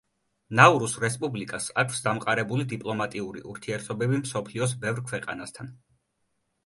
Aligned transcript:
ნაურუს 0.59 0.95
რესპუბლიკას 1.03 1.67
აქვს 1.83 2.01
დამყარებული 2.07 2.67
დიპლომატიური 2.73 3.45
ურთიერთობები 3.53 4.21
მსოფლიოს 4.25 4.75
ბევრ 4.87 5.05
ქვეყანასთან. 5.13 5.71